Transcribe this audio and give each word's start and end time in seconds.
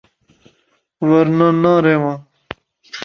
ورنہ 1.09 1.47
ناں 1.61 1.79
رہوّا۔ 1.85 2.13